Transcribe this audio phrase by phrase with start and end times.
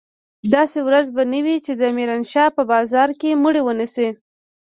[0.53, 4.07] داسې ورځ به نه وي چې د ميرانشاه په بازار کښې مړي ونه سي.